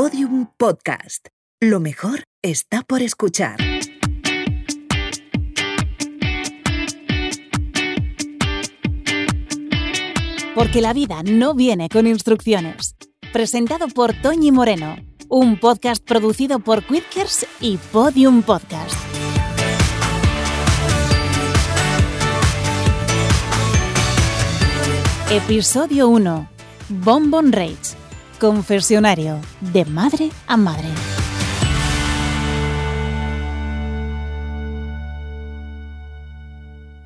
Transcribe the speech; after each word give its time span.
Podium 0.00 0.46
Podcast. 0.56 1.26
Lo 1.60 1.80
mejor 1.80 2.22
está 2.40 2.82
por 2.82 3.02
escuchar. 3.02 3.56
Porque 10.54 10.80
la 10.80 10.92
vida 10.92 11.24
no 11.24 11.52
viene 11.52 11.88
con 11.88 12.06
instrucciones. 12.06 12.94
Presentado 13.32 13.88
por 13.88 14.12
Toñi 14.22 14.52
Moreno. 14.52 14.94
Un 15.28 15.58
podcast 15.58 16.04
producido 16.04 16.60
por 16.60 16.84
Quidkers 16.84 17.44
y 17.60 17.78
Podium 17.78 18.42
Podcast. 18.42 18.94
Episodio 25.28 26.08
1. 26.08 26.48
Bonbon 26.88 27.50
Rage. 27.50 27.97
Confesionario. 28.40 29.40
De 29.72 29.84
madre 29.84 30.30
a 30.46 30.56
madre. 30.56 30.86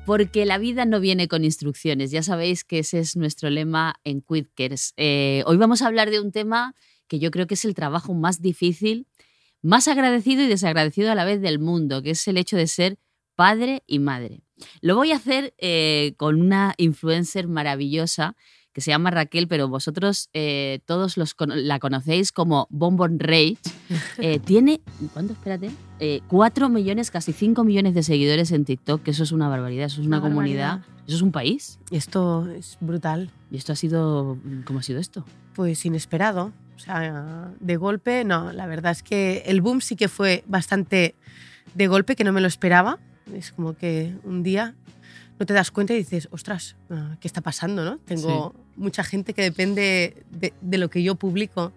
Porque 0.05 0.45
la 0.45 0.59
vida 0.59 0.85
no 0.85 0.99
viene 0.99 1.27
con 1.27 1.43
instrucciones. 1.43 2.11
Ya 2.11 2.21
sabéis 2.21 2.63
que 2.63 2.77
ese 2.77 2.99
es 2.99 3.15
nuestro 3.15 3.49
lema 3.49 3.95
en 4.03 4.21
Quidkers. 4.21 4.93
Eh, 4.95 5.41
hoy 5.47 5.57
vamos 5.57 5.81
a 5.81 5.87
hablar 5.87 6.11
de 6.11 6.19
un 6.19 6.31
tema 6.31 6.75
que 7.07 7.17
yo 7.17 7.31
creo 7.31 7.47
que 7.47 7.55
es 7.55 7.65
el 7.65 7.73
trabajo 7.73 8.13
más 8.13 8.39
difícil, 8.39 9.07
más 9.63 9.87
agradecido 9.87 10.43
y 10.43 10.47
desagradecido 10.47 11.11
a 11.11 11.15
la 11.15 11.25
vez 11.25 11.41
del 11.41 11.57
mundo, 11.57 12.03
que 12.03 12.11
es 12.11 12.27
el 12.27 12.37
hecho 12.37 12.57
de 12.57 12.67
ser 12.67 12.99
padre 13.33 13.81
y 13.87 13.97
madre. 13.97 14.43
Lo 14.81 14.95
voy 14.95 15.13
a 15.13 15.15
hacer 15.15 15.55
eh, 15.57 16.13
con 16.17 16.39
una 16.39 16.75
influencer 16.77 17.47
maravillosa 17.47 18.35
que 18.73 18.81
se 18.81 18.91
llama 18.91 19.11
Raquel, 19.11 19.47
pero 19.47 19.67
vosotros 19.67 20.29
eh, 20.33 20.79
todos 20.85 21.15
los 21.17 21.35
la 21.47 21.79
conocéis 21.79 22.31
como 22.31 22.67
Bonbon 22.71 23.19
Rage. 23.19 23.57
Eh, 24.17 24.39
tiene, 24.45 24.81
¿cuánto? 25.13 25.33
Espérate. 25.33 25.69
Eh, 25.99 26.21
4 26.27 26.69
millones, 26.69 27.11
casi 27.11 27.33
5 27.33 27.63
millones 27.63 27.93
de 27.93 28.03
seguidores 28.03 28.51
en 28.51 28.65
TikTok, 28.65 29.03
que 29.03 29.11
eso 29.11 29.23
es 29.23 29.31
una 29.31 29.47
barbaridad, 29.47 29.85
eso 29.85 30.01
es 30.01 30.07
una, 30.07 30.17
Una 30.17 30.27
comunidad, 30.29 30.69
barbaridad. 30.79 31.03
eso 31.07 31.15
es 31.17 31.21
un 31.21 31.31
país. 31.31 31.79
Esto 31.91 32.49
es 32.49 32.77
brutal, 32.81 33.29
¿Y 33.51 33.57
esto 33.57 33.71
ha 33.71 33.75
sido, 33.75 34.37
cómo 34.65 34.79
ha 34.79 34.83
sido 34.83 34.99
esto? 34.99 35.23
pues 35.55 35.85
inesperado. 35.85 36.51
O 36.75 36.79
sea, 36.79 37.51
de 37.59 37.77
golpe, 37.77 38.23
no, 38.25 38.51
la 38.51 38.65
verdad 38.65 38.91
es 38.91 39.03
que 39.03 39.43
el 39.45 39.61
boom 39.61 39.81
sí 39.81 39.95
que 39.95 40.07
fue 40.09 40.43
bastante 40.47 41.13
de 41.75 41.87
golpe, 41.87 42.15
que 42.15 42.23
no 42.23 42.33
me 42.33 42.41
lo 42.41 42.47
esperaba. 42.47 42.97
Es 43.33 43.51
como 43.51 43.75
que 43.75 44.15
un 44.23 44.41
día 44.41 44.73
no 45.39 45.45
te 45.45 45.53
das 45.53 45.71
cuenta 45.71 45.93
y 45.93 45.97
dices, 45.97 46.27
ostras, 46.31 46.75
ah, 46.89 47.15
¿qué 47.19 47.27
está 47.27 47.41
pasando? 47.41 47.83
¿no? 47.83 47.97
Tengo 47.99 48.53
mucha 48.75 49.03
gente 49.03 49.33
que 49.33 49.41
depende 49.41 50.23
de, 50.31 50.53
de 50.61 50.77
lo 50.77 50.89
que 50.89 51.03
yo 51.03 51.15
publico. 51.15 51.71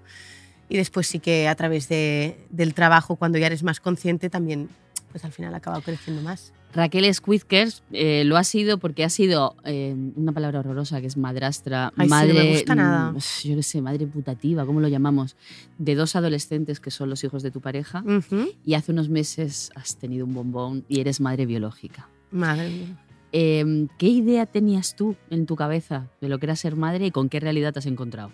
Y 0.69 0.77
después 0.77 1.07
sí 1.07 1.21
que 1.21 1.47
a 1.48 1.55
través 1.55 1.89
de- 1.89 2.37
del 2.51 2.75
trabajo, 2.75 3.17
cuando 3.17 3.39
ya 3.39 3.47
eres 3.47 3.63
más 3.63 3.79
consciente, 3.81 4.29
también 4.31 4.69
pues 5.13 5.25
al 5.25 5.33
final 5.33 5.55
acaba 5.55 5.81
creciendo 5.81 6.21
más. 6.23 6.53
Raquel 6.75 7.13
Squidkers 7.15 7.83
eh, 7.93 8.25
lo 8.27 8.37
ha 8.37 8.45
sido 8.45 8.77
porque 8.77 9.03
ha 9.05 9.09
sido 9.09 9.55
eh, 9.65 9.95
una 10.17 10.33
palabra 10.33 10.59
horrorosa 10.61 11.01
que 11.01 11.07
es 11.07 11.17
madrastra, 11.17 11.93
Ay, 11.97 12.07
sí, 12.07 12.11
no 12.11 12.17
madre, 12.17 12.35
me 12.35 12.51
gusta 12.53 12.75
nada. 12.75 13.13
mm, 13.13 13.19
yo 13.45 13.57
qué 13.57 13.63
sé, 13.63 13.81
madre 13.81 14.07
putativa, 14.07 14.67
¿cómo 14.67 14.81
lo 14.81 14.89
llamamos? 14.89 15.37
De 15.79 15.95
dos 15.95 16.17
adolescentes 16.17 16.81
que 16.81 16.91
son 16.91 17.09
los 17.09 17.25
hijos 17.25 17.43
de 17.43 17.51
tu 17.51 17.61
pareja 17.63 18.03
Ujú. 18.05 18.51
y 18.65 18.75
hace 18.75 18.93
unos 18.93 19.09
meses 19.09 19.70
has 19.75 19.97
tenido 19.97 20.27
un 20.27 20.35
bombón 20.35 20.85
y 20.89 21.01
eres 21.01 21.20
madre 21.20 21.47
biológica. 21.47 22.09
Madre 22.31 22.69
mía. 22.69 22.97
Eh, 23.39 23.89
¿Qué 23.98 24.06
idea 24.06 24.47
tenías 24.47 24.97
tú 24.97 25.15
en 25.29 25.45
tu 25.45 25.56
cabeza 25.56 26.09
de 26.23 26.31
lo 26.31 26.39
que 26.39 26.47
era 26.47 26.56
ser 26.56 26.75
madre 26.75 27.05
y 27.05 27.11
con 27.11 27.29
qué 27.29 27.39
realidad 27.39 27.75
te 27.75 27.81
has 27.81 27.87
encontrado? 27.87 28.33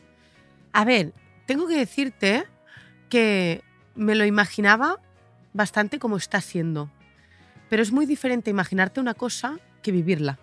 A 0.73 0.85
ver, 0.85 1.13
tengo 1.45 1.67
que 1.67 1.75
decirte 1.77 2.45
que 3.09 3.65
me 3.97 4.15
lo 4.15 4.25
imaginaba 4.25 5.01
bastante 5.55 5.99
como 5.99 6.19
está 6.19 6.41
siendo. 6.41 6.89
Pero 7.69 7.83
es 7.83 7.91
muy 7.91 8.07
diferente 8.07 8.49
imaginarte 8.49 9.01
una 9.01 9.15
cosa 9.15 9.59
que 9.83 9.91
vivirla. 9.91 10.39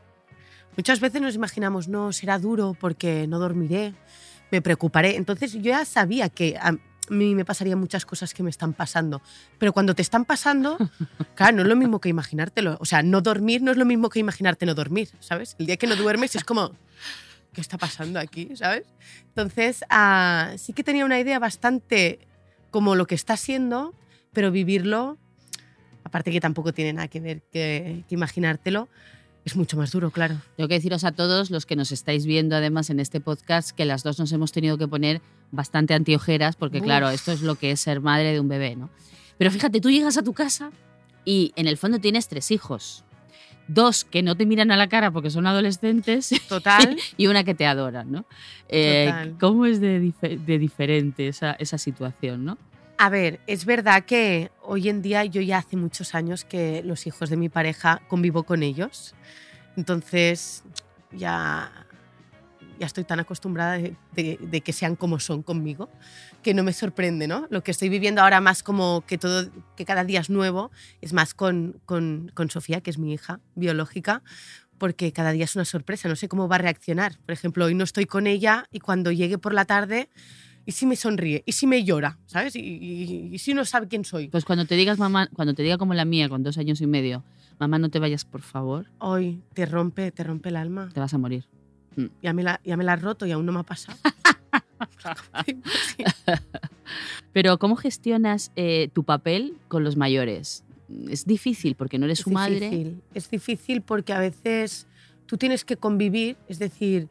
Muchas 0.76 1.00
veces 1.00 1.22
nos 1.22 1.36
imaginamos, 1.36 1.88
no, 1.88 2.12
será 2.12 2.38
duro 2.38 2.76
porque 2.78 3.28
no 3.28 3.40
dormiré, 3.40 3.94
me 4.52 4.62
preocuparé. 4.62 5.16
Entonces 5.16 5.54
yo 5.54 5.62
ya 5.62 5.86
sabía 5.86 6.28
que 6.28 6.60
a 7.10 7.14
mí 7.14 7.36
me 7.36 7.46
pasarían 7.46 7.80
muchas 7.80 8.06
cosas 8.06 8.34
que 8.34 8.44
me 8.44 8.50
están 8.50 8.74
pasando. 8.74 9.22
Pero 9.58 9.74
cuando 9.74 9.96
te 9.96 10.02
están 10.02 10.26
pasando, 10.26 10.78
claro, 11.36 11.58
no 11.58 11.62
es 11.64 11.68
lo 11.68 11.76
mismo 11.76 12.00
que 12.00 12.10
imaginártelo. 12.10 12.78
O 12.80 12.86
sea, 12.86 13.02
no 13.04 13.22
dormir 13.22 13.62
no 13.62 13.72
es 13.72 13.78
lo 13.78 13.86
mismo 13.86 14.10
que 14.10 14.20
imaginarte 14.20 14.66
no 14.66 14.76
dormir, 14.76 15.10
¿sabes? 15.20 15.56
El 15.60 15.66
día 15.66 15.78
que 15.78 15.88
no 15.88 15.96
duermes 15.96 16.36
es 16.36 16.44
como, 16.44 16.72
¿qué 17.54 17.62
está 17.62 17.78
pasando 17.78 18.20
aquí? 18.20 18.56
¿Sabes? 18.56 18.86
Entonces, 19.28 19.84
ah, 19.90 20.54
sí 20.58 20.74
que 20.74 20.84
tenía 20.84 21.06
una 21.06 21.20
idea 21.20 21.40
bastante 21.40 22.20
como 22.72 22.96
lo 22.96 23.08
que 23.08 23.16
está 23.16 23.38
siendo, 23.38 23.94
pero 24.34 24.52
vivirlo, 24.52 25.18
aparte 26.04 26.32
que 26.32 26.40
tampoco 26.40 26.74
tiene 26.74 26.94
nada 26.94 27.08
que 27.08 27.20
ver 27.20 27.42
que, 27.52 28.04
que 28.08 28.16
imaginártelo, 28.16 28.90
es 29.50 29.56
mucho 29.58 29.78
más 29.78 29.92
duro, 29.92 30.12
claro. 30.12 30.36
Tengo 30.56 30.68
que 30.68 30.76
deciros 30.76 31.04
a 31.04 31.12
todos 31.12 31.50
los 31.52 31.66
que 31.66 31.76
nos 31.76 31.92
estáis 31.92 32.26
viendo 32.26 32.56
además 32.56 32.90
en 32.90 33.00
este 33.00 33.20
podcast 33.20 33.72
que 33.72 33.86
las 33.86 34.04
dos 34.04 34.20
nos 34.20 34.32
hemos 34.32 34.52
tenido 34.52 34.78
que 34.78 34.88
poner 34.88 35.22
bastante 35.52 35.94
antiojeras 35.94 36.56
porque 36.56 36.78
Uf. 36.80 36.84
claro, 36.84 37.10
esto 37.10 37.32
es 37.32 37.42
lo 37.42 37.56
que 37.56 37.72
es 37.72 37.80
ser 37.80 38.02
madre 38.02 38.32
de 38.34 38.40
un 38.40 38.48
bebé, 38.48 38.76
¿no? 38.76 38.90
Pero 39.38 39.52
fíjate, 39.52 39.82
tú 39.82 39.90
llegas 39.90 40.18
a 40.18 40.24
tu 40.24 40.34
casa 40.34 40.72
y 41.26 41.52
en 41.56 41.68
el 41.68 41.78
fondo 41.78 42.00
tienes 42.00 42.28
tres 42.28 42.52
hijos. 42.52 43.04
Dos 43.68 44.04
que 44.04 44.24
no 44.24 44.36
te 44.36 44.46
miran 44.48 44.72
a 44.72 44.78
la 44.78 44.90
cara 44.90 45.12
porque 45.12 45.30
son 45.30 45.46
adolescentes 45.46 46.30
Total. 46.50 46.98
y 47.18 47.28
una 47.28 47.44
que 47.44 47.54
te 47.54 47.66
adoran, 47.68 48.12
¿no? 48.12 48.26
Eh, 48.68 49.06
Total. 49.08 49.36
¿Cómo 49.40 49.66
es 49.66 49.80
de, 49.80 50.02
dife- 50.02 50.38
de 50.44 50.58
diferente 50.60 51.28
esa, 51.28 51.52
esa 51.54 51.78
situación, 51.78 52.46
no? 52.46 52.58
A 53.02 53.08
ver, 53.08 53.40
es 53.48 53.64
verdad 53.64 54.04
que 54.04 54.52
hoy 54.62 54.90
en 54.90 55.02
día 55.02 55.24
yo 55.24 55.40
ya 55.40 55.60
hace 55.60 55.78
muchos 55.78 56.14
años 56.16 56.44
que 56.44 56.84
los 56.84 57.08
hijos 57.08 57.30
de 57.30 57.38
mi 57.38 57.48
pareja 57.48 58.02
convivo 58.10 58.44
con 58.44 58.62
ellos. 58.62 59.16
Entonces 59.78 60.66
ya, 61.14 61.72
ya 62.78 62.86
estoy 62.86 63.06
tan 63.06 63.22
acostumbrada 63.22 63.78
de, 63.78 64.62
que 64.62 64.74
sean 64.74 64.98
como 64.98 65.22
son 65.22 65.44
conmigo 65.44 65.90
que 66.44 66.54
no 66.54 66.62
me 66.62 66.74
sorprende, 66.74 67.26
¿no? 67.26 67.48
Lo 67.50 67.64
que 67.64 67.72
estoy 67.72 67.88
viviendo 67.88 68.22
ahora 68.22 68.42
más 68.42 68.64
como 68.64 69.06
que 69.08 69.18
todo, 69.18 69.50
que 69.78 69.86
cada 69.86 70.04
día 70.04 70.20
es 70.20 70.30
nuevo, 70.30 70.70
es 71.00 71.14
más 71.14 71.34
con, 71.34 71.80
con, 71.86 72.34
con 72.34 72.50
Sofía, 72.50 72.82
que 72.82 72.90
es 72.90 72.98
mi 72.98 73.14
hija 73.14 73.40
biológica, 73.56 74.24
porque 74.78 75.14
cada 75.14 75.32
día 75.32 75.46
es 75.46 75.56
una 75.56 75.64
sorpresa, 75.64 76.10
no 76.10 76.18
sé 76.18 76.28
cómo 76.28 76.50
va 76.50 76.58
a 76.58 76.60
reaccionar. 76.60 77.18
Por 77.20 77.32
ejemplo, 77.32 77.64
hoy 77.64 77.76
no 77.76 77.86
estoy 77.86 78.08
con 78.08 78.28
ella 78.28 78.66
y 78.72 78.82
cuando 78.82 79.14
llegue 79.14 79.38
por 79.38 79.54
la 79.54 79.64
tarde, 79.64 80.10
¿y 80.70 80.72
si 80.72 80.86
me 80.86 80.96
sonríe? 80.96 81.42
¿Y 81.48 81.52
si 81.54 81.66
me 81.66 81.84
llora? 81.84 82.20
¿Sabes? 82.28 82.56
¿Y, 82.56 82.60
y- 82.60 83.30
y 83.34 83.40
si 83.40 83.56
no 83.56 83.66
sabe 83.66 83.88
quién 83.88 84.06
soy? 84.06 84.28
Pues 84.28 84.46
cuando 84.46 84.66
te 84.66 84.76
digas 84.76 85.00
mamá, 85.00 85.28
cuando 85.34 85.56
te 85.56 85.64
diga 85.64 85.80
como 85.80 85.96
la 85.96 86.06
mía 86.06 86.30
con 86.30 86.44
dos 86.44 86.60
años 86.60 86.80
y 86.82 86.86
medio, 86.88 87.24
mamá 87.60 87.80
no 87.80 87.90
te 87.90 87.98
vayas 87.98 88.24
por 88.24 88.42
favor, 88.42 88.86
Hoy 89.00 89.42
te 89.56 89.66
rompe, 89.66 90.12
te 90.12 90.24
rompe 90.24 90.50
el 90.50 90.56
alma. 90.58 90.90
te 90.94 91.00
vas 91.00 91.14
a 91.14 91.18
morir. 91.18 91.46
Ya 92.22 92.34
me 92.34 92.44
la, 92.44 92.62
ya 92.64 92.78
me 92.78 92.84
la 92.84 92.94
has 92.94 93.02
roto 93.02 93.26
y 93.26 93.32
aún 93.32 93.46
no 93.48 93.52
me 93.52 93.60
ha 93.62 93.64
pasado. 93.64 93.98
Pero 97.34 97.58
¿cómo 97.60 97.76
gestionas 97.76 98.52
eh, 98.56 98.90
tu 98.94 99.04
papel 99.04 99.54
con 99.68 99.84
los 99.84 99.96
mayores? 99.98 100.64
Es 101.10 101.26
difícil 101.26 101.76
porque 101.76 101.98
no 102.00 102.06
eres 102.06 102.20
Es 102.20 102.24
su 102.24 102.32
madre. 102.32 102.60
difícil. 102.60 103.02
Es 103.14 103.30
difícil 103.30 103.82
porque 103.82 104.14
a 104.14 104.20
veces 104.20 104.88
tú 105.26 105.38
tienes 105.38 105.64
que 105.66 105.78
convivir, 105.78 106.38
es 106.48 106.58
decir, 106.60 107.08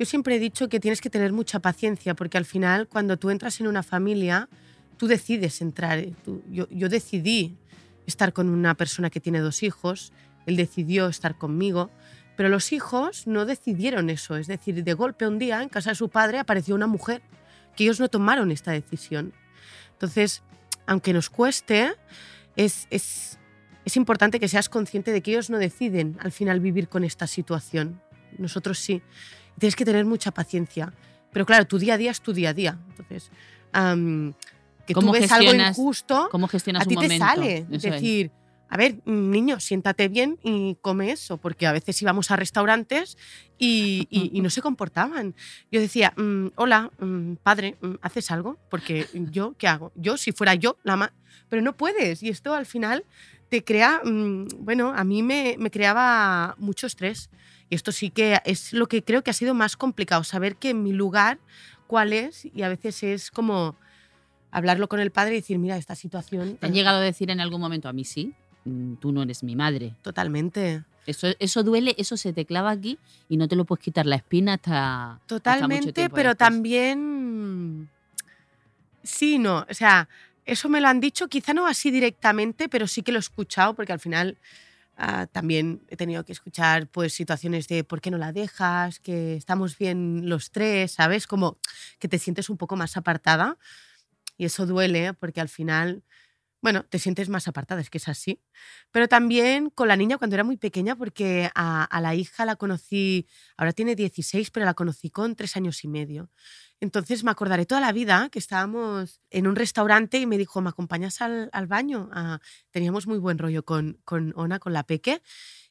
yo 0.00 0.06
siempre 0.06 0.36
he 0.36 0.38
dicho 0.38 0.70
que 0.70 0.80
tienes 0.80 1.02
que 1.02 1.10
tener 1.10 1.30
mucha 1.30 1.58
paciencia 1.60 2.14
porque 2.14 2.38
al 2.38 2.46
final 2.46 2.88
cuando 2.88 3.18
tú 3.18 3.28
entras 3.28 3.60
en 3.60 3.66
una 3.66 3.82
familia, 3.82 4.48
tú 4.96 5.06
decides 5.06 5.60
entrar. 5.60 6.02
Tú- 6.24 6.42
yo, 6.50 6.66
yo 6.70 6.88
decidí 6.88 7.58
estar 8.06 8.32
con 8.32 8.48
una 8.48 8.74
persona 8.74 9.10
que 9.10 9.20
tiene 9.20 9.40
dos 9.40 9.62
hijos, 9.62 10.14
él 10.46 10.56
decidió 10.56 11.06
estar 11.08 11.36
conmigo, 11.36 11.90
pero 12.34 12.48
los 12.48 12.72
hijos 12.72 13.26
no 13.26 13.44
decidieron 13.44 14.08
eso, 14.08 14.36
es 14.36 14.46
decir, 14.46 14.82
de 14.82 14.94
golpe 14.94 15.26
un 15.26 15.38
día 15.38 15.62
en 15.62 15.68
casa 15.68 15.90
de 15.90 15.96
su 15.96 16.08
padre 16.08 16.38
apareció 16.38 16.74
una 16.74 16.86
mujer, 16.86 17.20
que 17.76 17.84
ellos 17.84 18.00
no 18.00 18.08
tomaron 18.08 18.50
esta 18.50 18.72
decisión. 18.72 19.34
Entonces, 19.92 20.42
aunque 20.86 21.12
nos 21.12 21.28
cueste, 21.28 21.92
es, 22.56 22.86
es, 22.88 23.38
es 23.84 23.96
importante 23.98 24.40
que 24.40 24.48
seas 24.48 24.70
consciente 24.70 25.12
de 25.12 25.20
que 25.20 25.32
ellos 25.32 25.50
no 25.50 25.58
deciden 25.58 26.16
al 26.20 26.32
final 26.32 26.58
vivir 26.58 26.88
con 26.88 27.04
esta 27.04 27.26
situación. 27.26 28.00
Nosotros 28.38 28.78
sí. 28.78 29.02
Tienes 29.58 29.76
que 29.76 29.84
tener 29.84 30.04
mucha 30.04 30.30
paciencia. 30.30 30.92
Pero 31.32 31.46
claro, 31.46 31.66
tu 31.66 31.78
día 31.78 31.94
a 31.94 31.98
día 31.98 32.10
es 32.10 32.20
tu 32.20 32.32
día 32.32 32.50
a 32.50 32.54
día. 32.54 32.78
Entonces, 32.90 33.30
que 34.86 34.94
tú 34.94 35.00
¿Cómo 35.00 35.12
ves 35.12 35.30
algo 35.32 35.54
injusto, 35.54 36.28
¿Cómo 36.30 36.48
gestionas 36.48 36.82
a 36.82 36.86
ti 36.86 36.94
un 36.94 37.00
te 37.00 37.04
momento? 37.06 37.24
sale. 37.26 37.66
Es 37.70 37.82
decir, 37.82 38.30
a 38.68 38.76
ver, 38.76 38.96
niño, 39.06 39.60
siéntate 39.60 40.08
bien 40.08 40.38
y 40.42 40.76
come 40.80 41.10
eso, 41.12 41.36
porque 41.38 41.66
a 41.66 41.72
veces 41.72 42.00
íbamos 42.02 42.30
a 42.30 42.36
restaurantes 42.36 43.16
y, 43.58 44.06
y- 44.10 44.30
y 44.32 44.40
no 44.40 44.50
se 44.50 44.62
comportaban. 44.62 45.34
Yo 45.70 45.80
decía, 45.80 46.12
"Mm, 46.16 46.48
hola, 46.56 46.90
mm, 46.98 47.34
padre, 47.42 47.76
mm, 47.80 47.94
¿haces 48.00 48.30
algo? 48.30 48.58
Porque 48.70 49.08
yo, 49.12 49.54
¿qué 49.58 49.68
hago? 49.68 49.92
Yo, 49.94 50.16
si 50.16 50.32
fuera 50.32 50.54
yo, 50.54 50.76
la 50.82 50.96
ma 50.96 51.12
pero 51.48 51.62
no 51.62 51.76
puedes. 51.76 52.22
Y 52.22 52.28
esto 52.28 52.54
al 52.54 52.64
final 52.64 53.04
te 53.48 53.64
crea, 53.64 54.00
bueno, 54.04 54.92
a 54.94 55.02
mí 55.02 55.20
me, 55.24 55.56
me 55.58 55.68
creaba 55.72 56.54
mucho 56.58 56.86
estrés. 56.86 57.28
Y 57.70 57.76
esto 57.76 57.92
sí 57.92 58.10
que 58.10 58.40
es 58.44 58.72
lo 58.72 58.88
que 58.88 59.02
creo 59.02 59.22
que 59.22 59.30
ha 59.30 59.34
sido 59.34 59.54
más 59.54 59.76
complicado, 59.76 60.24
saber 60.24 60.56
que 60.56 60.74
mi 60.74 60.92
lugar 60.92 61.38
cuál 61.86 62.12
es 62.12 62.44
y 62.44 62.62
a 62.62 62.68
veces 62.68 63.02
es 63.02 63.30
como 63.30 63.76
hablarlo 64.50 64.88
con 64.88 64.98
el 65.00 65.12
padre 65.12 65.34
y 65.34 65.36
decir, 65.40 65.58
mira, 65.58 65.76
esta 65.76 65.94
situación... 65.94 66.56
¿Te 66.56 66.66
han 66.66 66.74
llegado 66.74 66.98
a 66.98 67.00
decir 67.02 67.30
en 67.30 67.40
algún 67.40 67.60
momento 67.60 67.88
a 67.88 67.92
mí 67.92 68.04
sí? 68.04 68.34
mm, 68.64 68.94
Tú 68.96 69.12
no 69.12 69.22
eres 69.22 69.42
mi 69.44 69.54
madre. 69.54 69.94
Totalmente. 70.02 70.84
Eso, 71.06 71.28
eso 71.38 71.62
duele, 71.62 71.94
eso 71.96 72.16
se 72.16 72.32
te 72.32 72.44
clava 72.44 72.70
aquí 72.70 72.98
y 73.28 73.36
no 73.36 73.48
te 73.48 73.56
lo 73.56 73.64
puedes 73.64 73.82
quitar 73.84 74.04
la 74.06 74.16
espina 74.16 74.54
hasta. 74.54 74.72
hasta 75.12 75.14
mucho 75.14 75.26
Totalmente, 75.26 75.92
tiempo 75.92 76.14
pero 76.16 76.30
después. 76.30 76.48
también... 76.48 77.88
Sí, 79.02 79.38
no. 79.38 79.64
O 79.70 79.74
sea, 79.74 80.08
eso 80.44 80.68
me 80.68 80.80
lo 80.80 80.88
han 80.88 81.00
dicho, 81.00 81.28
quizá 81.28 81.54
no 81.54 81.66
así 81.66 81.90
directamente, 81.90 82.68
pero 82.68 82.86
sí 82.86 83.02
que 83.02 83.12
lo 83.12 83.18
he 83.18 83.20
escuchado, 83.20 83.74
porque 83.74 83.92
al 83.92 84.00
final 84.00 84.36
ah, 85.00 85.26
también 85.26 85.82
he 85.88 85.96
tenido 85.96 86.24
que 86.24 86.32
escuchar 86.32 86.88
pues, 86.88 87.12
situaciones 87.14 87.66
de 87.68 87.82
por 87.84 88.00
qué 88.00 88.10
no 88.10 88.18
la 88.18 88.32
dejas, 88.32 89.00
que 89.00 89.34
estamos 89.34 89.76
bien 89.78 90.28
los 90.28 90.50
tres, 90.52 90.92
¿sabes? 90.92 91.26
Como 91.26 91.58
que 91.98 92.08
te 92.08 92.18
sientes 92.18 92.50
un 92.50 92.56
poco 92.58 92.76
más 92.76 92.96
apartada. 92.96 93.58
Y 94.36 94.44
eso 94.46 94.66
duele, 94.66 95.06
¿eh? 95.06 95.12
porque 95.14 95.40
al 95.40 95.48
final, 95.48 96.02
bueno, 96.62 96.84
te 96.84 96.98
sientes 96.98 97.28
más 97.28 97.48
apartada, 97.48 97.80
es 97.80 97.88
que 97.90 97.98
es 97.98 98.08
así. 98.08 98.40
Pero 98.90 99.08
también 99.08 99.70
con 99.70 99.88
la 99.88 99.96
niña 99.96 100.18
cuando 100.18 100.34
era 100.36 100.44
muy 100.44 100.56
pequeña, 100.56 100.94
porque 100.96 101.50
a, 101.54 101.84
a 101.84 102.00
la 102.00 102.14
hija 102.14 102.44
la 102.44 102.56
conocí, 102.56 103.26
ahora 103.56 103.72
tiene 103.72 103.94
16, 103.96 104.50
pero 104.50 104.66
la 104.66 104.74
conocí 104.74 105.10
con 105.10 105.36
tres 105.36 105.56
años 105.56 105.82
y 105.84 105.88
medio. 105.88 106.30
Entonces 106.80 107.24
me 107.24 107.30
acordaré 107.30 107.66
toda 107.66 107.80
la 107.80 107.92
vida 107.92 108.28
que 108.30 108.38
estábamos 108.38 109.20
en 109.30 109.46
un 109.46 109.56
restaurante 109.56 110.18
y 110.18 110.26
me 110.26 110.38
dijo, 110.38 110.60
¿me 110.60 110.68
acompañas 110.70 111.20
al, 111.20 111.48
al 111.52 111.66
baño? 111.66 112.08
Ah, 112.12 112.40
teníamos 112.70 113.06
muy 113.06 113.18
buen 113.18 113.38
rollo 113.38 113.64
con, 113.64 113.98
con 114.04 114.32
Ona, 114.36 114.58
con 114.58 114.72
la 114.72 114.82
peque, 114.84 115.22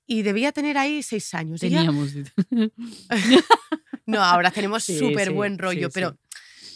y 0.06 0.24
debía 0.24 0.52
tener 0.52 0.78
ahí 0.78 1.04
seis 1.04 1.34
años. 1.36 1.62
Ella- 1.64 1.78
Teníamos. 1.80 2.14
no, 4.06 4.24
ahora 4.24 4.52
tenemos 4.52 4.84
Sí, 4.84 4.98
súper 4.98 5.28
sí, 5.28 5.34
buen 5.34 5.58
rollo, 5.58 5.88
sí, 5.88 5.92
pero 5.94 6.18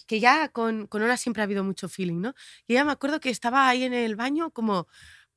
que 0.05 0.19
ya 0.19 0.49
con, 0.49 0.87
con 0.87 1.01
Ona 1.01 1.17
siempre 1.17 1.41
ha 1.41 1.45
habido 1.45 1.63
mucho 1.63 1.87
feeling, 1.89 2.19
¿no? 2.21 2.33
Y 2.67 2.73
ella 2.73 2.85
me 2.85 2.91
acuerdo 2.91 3.19
que 3.19 3.29
estaba 3.29 3.67
ahí 3.67 3.83
en 3.83 3.93
el 3.93 4.15
baño 4.15 4.51
como 4.51 4.87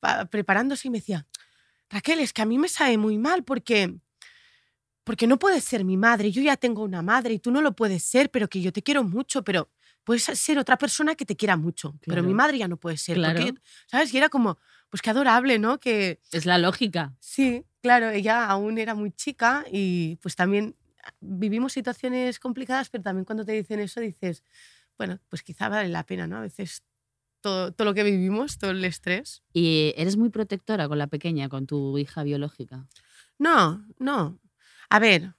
pa- 0.01 0.25
preparándose 0.27 0.89
y 0.89 0.91
me 0.91 0.99
decía, 0.99 1.27
Raquel, 1.91 2.21
es 2.21 2.33
que 2.33 2.43
a 2.43 2.47
mí 2.47 2.59
me 2.59 2.69
sabe 2.69 2.99
muy 2.99 3.17
mal 3.19 3.45
porque, 3.45 3.95
porque 5.05 5.27
no 5.27 5.39
puedes 5.39 5.63
ser 5.65 5.85
mi 5.85 5.97
madre, 5.97 6.33
yo 6.33 6.43
ya 6.43 6.57
tengo 6.57 6.83
una 6.83 7.03
madre 7.03 7.35
y 7.35 7.39
tú 7.39 7.51
no 7.51 7.61
lo 7.63 7.75
puedes 7.77 8.03
ser, 8.03 8.31
pero 8.31 8.49
que 8.49 8.61
yo 8.61 8.73
te 8.73 8.83
quiero 8.83 9.05
mucho, 9.05 9.45
pero 9.45 9.71
puedes 10.03 10.25
ser 10.25 10.59
otra 10.59 10.77
persona 10.79 11.15
que 11.15 11.25
te 11.25 11.37
quiera 11.37 11.57
mucho, 11.57 11.95
pero 12.07 12.23
mi 12.23 12.35
madre 12.35 12.59
ya 12.59 12.69
no 12.69 12.77
puede 12.77 12.97
ser. 12.97 13.17
porque- 13.17 13.53
Claro. 13.53 13.61
¿Sabes? 13.87 14.13
Y 14.15 14.19
era 14.19 14.29
como, 14.29 14.59
pues 14.89 15.03
qué 15.03 15.11
adorable, 15.11 15.59
¿no? 15.59 15.79
Que, 15.79 16.21
Es 16.33 16.45
la 16.47 16.59
lógica. 16.59 17.15
Sí, 17.21 17.65
claro, 17.83 18.11
ella 18.11 18.47
aún 18.47 18.79
era 18.79 18.95
muy 18.95 19.13
chica 19.13 19.65
y 19.71 20.17
pues 20.17 20.35
también 20.37 20.77
vivimos 21.21 21.73
situaciones 21.73 22.39
complicadas, 22.39 22.91
pero 22.91 23.05
también 23.05 23.25
cuando 23.25 23.45
te 23.45 23.53
dicen 23.53 23.81
eso 23.81 24.01
dices, 24.01 24.43
bueno, 24.99 25.21
pues 25.29 25.43
quizá 25.43 25.69
vale 25.69 25.89
la 25.89 26.05
pena, 26.05 26.27
¿no? 26.27 26.39
A 26.39 26.41
veces 26.41 26.83
todo, 27.41 27.73
todo 27.73 27.87
lo 27.87 27.95
que 27.95 28.03
vivimos, 28.03 28.59
todo 28.59 28.71
el 28.73 28.85
estrés. 28.85 29.43
Y 29.53 29.95
eres 29.97 30.17
muy 30.17 30.31
protectora 30.31 30.89
con 30.89 30.99
la 30.99 31.07
pequeña, 31.07 31.49
con 31.49 31.67
tu 31.67 31.99
hija 31.99 32.23
biológica. 32.23 32.87
No, 33.39 33.87
no. 33.99 34.41
A 34.91 34.99
ver, 34.99 35.35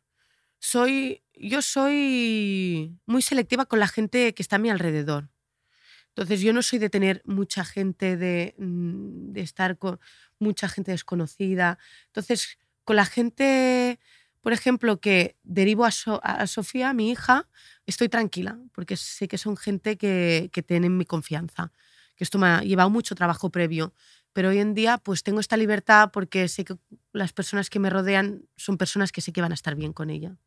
soy, 0.59 1.23
yo 1.33 1.61
soy 1.61 2.97
muy 3.05 3.21
selectiva 3.21 3.65
con 3.65 3.79
la 3.79 3.87
gente 3.87 4.33
que 4.33 4.43
está 4.43 4.57
a 4.57 4.59
mi 4.59 4.69
alrededor. 4.69 5.29
Entonces 6.09 6.41
yo 6.41 6.51
no 6.51 6.63
soy 6.63 6.79
de 6.79 6.89
tener 6.89 7.21
mucha 7.25 7.63
gente, 7.63 8.17
de, 8.17 8.55
mm, 8.57 9.33
de 9.33 9.41
estar 9.41 9.77
con 9.77 9.99
mucha 10.39 10.67
gente 10.67 10.91
desconocida. 10.91 11.77
Entonces, 12.07 12.57
con 12.83 12.95
la 12.95 13.05
gente, 13.05 13.99
por 14.41 14.53
ejemplo, 14.53 14.99
que 14.99 15.35
derivo 15.43 15.85
a, 15.85 15.91
So- 15.91 16.21
a 16.23 16.45
Sofía, 16.47 16.93
mi 16.93 17.09
hija, 17.11 17.47
estoy 17.85 18.09
tranquila, 18.09 18.59
porque 18.73 18.95
sé 18.97 19.27
que 19.27 19.37
son 19.37 19.57
gente 19.57 19.97
que, 19.97 20.49
que 20.53 20.63
tienen 20.63 20.97
mi 20.97 21.05
confianza. 21.05 21.71
Que 22.15 22.23
esto 22.23 22.37
me 22.39 22.47
ha 22.47 22.61
llevado 22.61 22.89
mucho 22.89 23.13
trabajo 23.15 23.49
previo. 23.51 23.93
Pero 24.33 24.49
hoy 24.49 24.59
en 24.59 24.73
día, 24.73 24.97
pues 24.99 25.23
tengo 25.23 25.39
esta 25.39 25.57
libertad 25.57 26.09
porque 26.11 26.47
sé 26.47 26.63
que 26.65 26.75
las 27.11 27.33
personas 27.33 27.69
que 27.69 27.79
me 27.79 27.89
rodean 27.89 28.43
son 28.55 28.77
personas 28.77 29.11
que 29.11 29.21
sé 29.21 29.31
que 29.31 29.41
van 29.41 29.51
a 29.51 29.55
estar 29.55 29.75
bien 29.75 29.93
con 29.93 30.09
ella. 30.09 30.37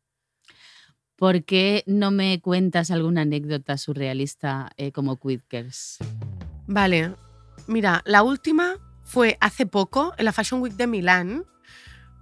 ¿Por 1.15 1.43
qué 1.43 1.83
no 1.85 2.09
me 2.09 2.41
cuentas 2.41 2.89
alguna 2.89 3.21
anécdota 3.21 3.77
surrealista 3.77 4.71
eh, 4.77 4.91
como 4.91 5.19
Quidkers? 5.19 5.97
Vale, 6.67 7.13
mira, 7.67 8.01
la 8.05 8.23
última 8.23 8.77
fue 9.03 9.37
hace 9.39 9.65
poco 9.65 10.13
en 10.17 10.25
la 10.25 10.31
Fashion 10.31 10.61
Week 10.61 10.73
de 10.73 10.87
Milán, 10.87 11.45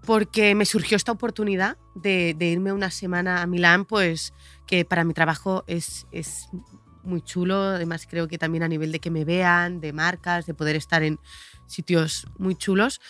porque 0.05 0.55
me 0.55 0.65
surgió 0.65 0.97
esta 0.97 1.11
oportunidad 1.11 1.77
de, 1.95 2.35
irme 2.39 2.73
una 2.73 2.91
semana 2.91 3.41
a 3.41 3.47
Milán, 3.47 3.85
pues 3.85 4.33
que 4.67 4.85
para 4.85 5.03
mi 5.03 5.13
trabajo 5.13 5.63
es, 5.67 6.05
muy 7.03 7.21
chulo, 7.21 7.55
además 7.61 8.05
creo 8.09 8.27
que 8.27 8.37
también 8.37 8.63
a 8.63 8.67
nivel 8.67 8.91
de 8.91 8.99
que 8.99 9.09
me 9.09 9.25
vean, 9.25 9.79
de 9.79 9.93
marcas, 9.93 10.45
de 10.45 10.53
poder 10.53 10.75
estar 10.75 11.01
en 11.01 11.17
sitios 11.65 12.27
muy 12.37 12.55
chulos, 12.55 13.01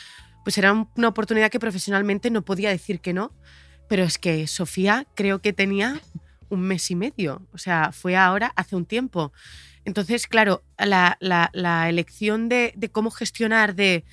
pues 0.44 0.58
era 0.58 0.72
un- 0.72 0.90
una 0.96 1.08
oportunidad 1.10 1.50
que 1.50 1.60
profesionalmente 1.60 2.30
no 2.30 2.44
podía 2.44 2.70
decir 2.70 3.02
que 3.02 3.14
no, 3.14 3.34
pero 3.90 4.04
es 4.04 4.18
que 4.18 4.48
Sofía 4.48 5.06
creo 5.16 5.42
que 5.42 5.54
tenía 5.54 6.00
un 6.50 6.62
mes 6.62 6.90
y 6.92 6.96
medio, 6.96 7.48
o 7.52 7.58
sea, 7.58 7.92
fue 7.92 8.16
ahora 8.16 8.54
hace 8.56 8.76
un 8.76 8.86
tiempo. 8.86 9.32
Entonces, 9.86 10.28
claro, 10.28 10.64
la, 10.78 11.88
elección 11.90 12.50
de, 12.50 12.74
cómo 12.92 13.12
gestionar 13.12 13.76
de, 13.76 14.06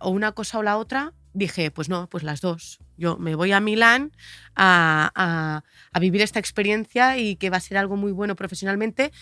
o 0.00 0.10
una 0.10 0.32
cosa 0.32 0.58
o 0.58 0.62
la 0.62 0.76
otra, 0.76 1.12
dije, 1.34 1.70
pues 1.70 1.88
no, 1.88 2.08
pues 2.08 2.24
las 2.24 2.40
dos. 2.40 2.78
Yo 2.96 3.16
me 3.16 3.34
voy 3.34 3.52
a 3.52 3.60
Milán 3.60 4.12
a, 4.56 5.10
a- 5.14 5.62
a 5.92 6.00
vivir 6.00 6.22
esta 6.22 6.38
experiencia 6.38 7.18
y 7.18 7.36
que 7.36 7.50
va 7.50 7.58
a 7.58 7.60
ser 7.60 7.76
algo 7.78 7.96
muy 7.96 8.12
bueno 8.12 8.34
profesionalmente 8.36 9.12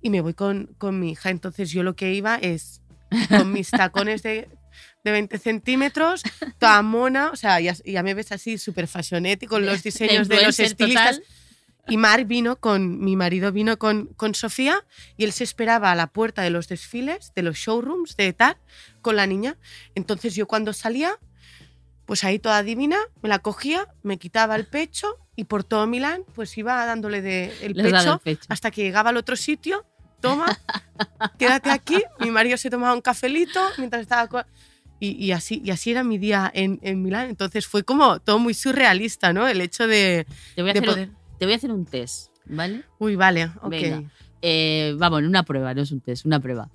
y 0.00 0.10
me 0.10 0.20
voy 0.20 0.34
con, 0.34 0.74
con 0.78 1.00
mi 1.00 1.12
hija. 1.12 1.30
Entonces 1.30 1.70
yo 1.70 1.82
lo 1.82 1.96
que 1.96 2.12
iba 2.14 2.36
es 2.36 2.80
con 3.28 3.52
mis 3.52 3.70
tacones 3.70 4.22
de, 4.22 4.48
de 5.04 5.10
20 5.10 5.38
centímetros, 5.38 6.22
toda 6.58 6.82
mona, 6.82 7.30
o 7.30 7.36
sea, 7.36 7.60
ya, 7.60 7.74
ya 7.84 8.02
me 8.02 8.14
ves 8.14 8.32
así 8.32 8.58
súper 8.58 8.86
fashionette 8.86 9.44
y 9.44 9.46
con 9.46 9.64
los 9.66 9.82
diseños 9.82 10.28
de 10.28 10.42
los 10.44 10.58
estilistas. 10.60 11.16
total. 11.16 11.28
Y 11.86 11.98
Mar 11.98 12.24
vino 12.24 12.56
con, 12.56 12.98
mi 13.04 13.14
marido 13.14 13.52
vino 13.52 13.78
con, 13.78 14.06
con 14.16 14.34
Sofía 14.34 14.86
y 15.18 15.24
él 15.24 15.32
se 15.32 15.44
esperaba 15.44 15.92
a 15.92 15.94
la 15.94 16.06
puerta 16.06 16.40
de 16.40 16.48
los 16.48 16.66
desfiles, 16.66 17.32
de 17.36 17.42
los 17.42 17.56
showrooms, 17.58 18.16
de 18.16 18.32
tal, 18.32 18.56
con 19.02 19.16
la 19.16 19.26
niña. 19.26 19.58
Entonces 19.94 20.34
yo 20.34 20.46
cuando 20.46 20.72
salía, 20.72 21.18
pues 22.06 22.24
ahí 22.24 22.38
toda 22.38 22.62
divina, 22.62 22.98
me 23.22 23.28
la 23.28 23.38
cogía, 23.38 23.88
me 24.02 24.18
quitaba 24.18 24.56
el 24.56 24.66
pecho 24.66 25.18
y 25.36 25.44
por 25.44 25.64
todo 25.64 25.86
Milán, 25.86 26.22
pues 26.34 26.56
iba 26.58 26.84
dándole 26.86 27.22
de 27.22 27.52
el 27.62 27.74
pecho, 27.74 28.20
hasta 28.48 28.70
que 28.70 28.82
llegaba 28.82 29.10
al 29.10 29.16
otro 29.16 29.36
sitio, 29.36 29.84
toma, 30.20 30.46
quédate 31.38 31.70
aquí. 31.70 32.02
Mi 32.20 32.30
marido 32.30 32.56
se 32.56 32.70
tomaba 32.70 32.94
un 32.94 33.00
cafelito 33.00 33.60
mientras 33.78 34.02
estaba... 34.02 34.46
Y, 35.00 35.22
y 35.22 35.32
así, 35.32 35.60
y 35.64 35.70
así 35.70 35.90
era 35.90 36.04
mi 36.04 36.18
día 36.18 36.50
en, 36.54 36.78
en 36.82 37.02
Milán. 37.02 37.28
Entonces 37.28 37.66
fue 37.66 37.82
como 37.82 38.20
todo 38.20 38.38
muy 38.38 38.54
surrealista, 38.54 39.32
¿no? 39.32 39.46
El 39.46 39.60
hecho 39.60 39.86
de, 39.86 40.24
Te 40.54 40.62
voy, 40.62 40.70
a 40.70 40.72
de 40.72 40.78
hacer, 40.78 40.90
poder... 40.90 41.10
te 41.38 41.44
voy 41.44 41.52
a 41.52 41.56
hacer 41.56 41.72
un 41.72 41.84
test, 41.84 42.30
¿vale? 42.46 42.84
Uy, 42.98 43.16
vale, 43.16 43.50
ok. 43.60 43.70
Venga. 43.70 44.10
Eh, 44.40 44.94
vamos, 44.96 45.22
una 45.22 45.42
prueba, 45.42 45.74
no 45.74 45.82
es 45.82 45.90
un 45.90 46.00
test, 46.00 46.24
una 46.24 46.38
prueba. 46.40 46.70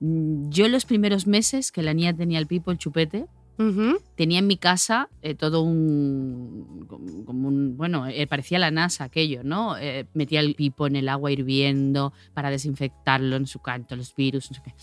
Mm, 0.00 0.48
Yo 0.50 0.66
los 0.68 0.86
primeros 0.86 1.26
meses 1.26 1.70
que 1.70 1.82
la 1.82 1.92
niña 1.94 2.16
tenía 2.16 2.38
el 2.38 2.46
pipo, 2.46 2.70
el 2.70 2.78
chupete, 2.78 3.26
Tenía 4.14 4.38
en 4.38 4.46
mi 4.46 4.56
casa 4.56 5.08
eh, 5.20 5.34
todo 5.34 5.62
un, 5.62 6.86
bueno, 7.76 8.06
eh, 8.06 8.26
parecía 8.26 8.58
la 8.58 8.70
NASA 8.70 9.04
aquello, 9.04 9.42
¿no? 9.42 9.76
Eh, 9.76 10.06
metía 10.14 10.40
el 10.40 10.54
pipo 10.54 10.86
en 10.86 10.94
el 10.96 11.08
agua 11.08 11.32
hirviendo 11.32 12.12
para 12.34 12.50
desinfectarlo 12.50 13.36
en 13.36 13.46
su 13.46 13.58
canto, 13.58 13.96
los 13.96 14.14
virus, 14.14 14.50
qué. 14.64 14.74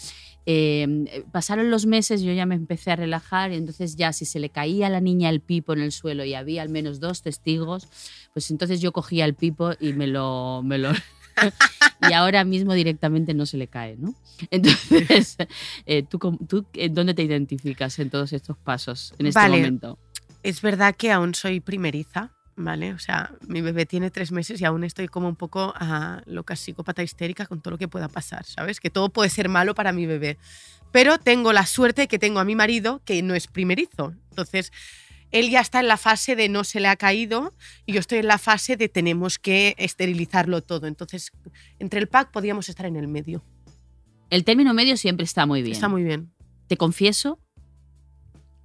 Eh, 0.48 1.26
pasaron 1.32 1.72
los 1.72 1.86
meses, 1.86 2.22
yo 2.22 2.32
ya 2.32 2.46
me 2.46 2.56
empecé 2.56 2.92
a 2.92 2.96
relajar 2.96 3.52
y 3.52 3.56
entonces 3.56 3.96
ya 3.96 4.14
si 4.14 4.26
se 4.26 4.40
le 4.40 4.50
caía 4.50 4.88
a 4.88 4.90
la 4.92 5.02
niña 5.02 5.30
el 5.30 5.42
pipo 5.42 5.74
en 5.74 5.80
el 5.80 5.92
suelo 5.92 6.24
y 6.24 6.36
había 6.36 6.62
al 6.62 6.70
menos 6.70 7.00
dos 7.00 7.24
testigos, 7.24 7.88
pues 8.34 8.52
entonces 8.52 8.80
yo 8.80 8.92
cogía 8.92 9.26
el 9.26 9.34
pipo 9.34 9.72
y 9.80 9.94
me 9.94 10.08
lo... 10.08 10.62
Me 10.64 10.78
lo 10.78 10.92
y 12.10 12.14
ahora 12.14 12.44
mismo 12.44 12.74
directamente 12.74 13.34
no 13.34 13.46
se 13.46 13.58
le 13.58 13.68
cae, 13.68 13.98
¿no? 13.98 14.16
Entonces, 14.52 15.38
eh, 15.86 16.04
¿tú, 16.04 16.20
en 16.74 16.94
dónde 16.94 17.14
te 17.14 17.24
identificas 17.24 18.00
en 18.00 18.10
todos 18.10 18.34
estos 18.34 18.58
pasos 18.58 19.14
en 19.20 19.28
este 19.28 19.40
Vale. 19.40 19.58
momento? 19.58 20.00
Es 20.44 20.62
verdad 20.62 20.96
que 20.96 21.12
aún 21.12 21.34
soy 21.34 21.60
primeriza, 21.60 22.32
¿vale? 22.56 22.94
O 22.94 23.00
sea, 23.00 23.32
mi 23.48 23.62
bebé 23.62 23.86
tiene 23.86 24.12
tres 24.12 24.32
meses 24.32 24.62
y 24.62 24.66
aún 24.66 24.84
estoy 24.84 25.08
como 25.08 25.28
un 25.28 25.36
poco 25.36 25.74
a 25.76 26.22
loca 26.26 26.56
psicópata 26.56 27.04
histérica 27.04 27.46
con 27.46 27.62
todo 27.62 27.72
lo 27.72 27.78
que 27.78 27.88
pueda 27.88 28.08
pasar, 28.08 28.46
¿sabes? 28.46 28.80
Que 28.80 28.90
todo 28.90 29.10
puede 29.10 29.30
ser 29.30 29.50
malo 29.50 29.76
para 29.76 29.92
mi 29.92 30.06
bebé. 30.06 30.38
Pero 30.92 31.18
tengo 31.18 31.52
la 31.52 31.66
suerte 31.66 32.04
de 32.04 32.08
que 32.08 32.20
tengo 32.20 32.40
a 32.40 32.46
mi 32.46 32.56
marido 32.56 33.02
que 33.04 33.22
no 33.22 33.36
es 33.36 33.48
primerizo. 33.48 34.14
Entonces, 34.30 34.72
él 35.32 35.50
ya 35.50 35.62
está 35.62 35.80
en 35.80 35.88
la 35.88 35.98
fase 35.98 36.36
de 36.36 36.50
no 36.50 36.64
se 36.64 36.80
le 36.80 36.88
ha 36.88 36.96
caído 36.96 37.54
y 37.86 37.94
yo 37.94 38.00
estoy 38.00 38.20
en 38.20 38.28
la 38.28 38.38
fase 38.38 38.78
de 38.78 38.90
tenemos 38.90 39.40
que 39.40 39.76
esterilizarlo 39.78 40.62
todo. 40.62 40.88
Entonces, 40.88 41.32
entre 41.80 42.00
el 42.00 42.08
pack 42.08 42.32
podíamos 42.32 42.70
estar 42.70 42.86
en 42.86 42.96
el 42.96 43.08
medio. 43.08 43.44
El 44.30 44.44
término 44.44 44.74
medio 44.74 44.98
siempre 44.98 45.24
está 45.24 45.46
muy 45.46 45.62
bien. 45.62 45.74
Está 45.74 45.90
muy 45.90 46.04
bien. 46.04 46.32
Te 46.68 46.78
confieso, 46.78 47.40